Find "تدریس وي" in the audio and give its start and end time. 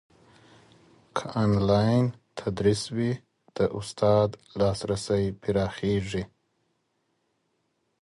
2.39-3.11